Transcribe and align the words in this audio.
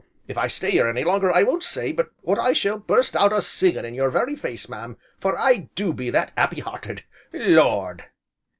If 0.27 0.35
I 0.35 0.47
stay 0.47 0.71
here 0.71 0.87
any 0.87 1.03
longer 1.03 1.31
I 1.31 1.43
won't 1.43 1.63
say 1.63 1.91
but 1.91 2.09
what 2.21 2.39
I 2.39 2.53
shall 2.53 2.79
burst 2.79 3.15
out 3.15 3.31
a 3.31 3.39
singing 3.39 3.85
in 3.85 3.93
your 3.93 4.09
very 4.09 4.35
face, 4.35 4.67
mam, 4.67 4.97
for 5.19 5.37
I 5.37 5.69
do 5.75 5.93
be 5.93 6.09
that 6.09 6.31
'appy 6.35 6.63
'earted, 6.63 7.03
Lord!" 7.31 8.05